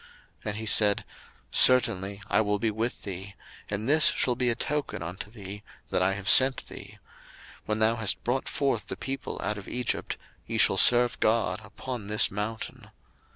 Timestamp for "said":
0.65-1.05